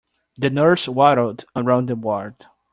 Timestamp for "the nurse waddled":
0.35-1.45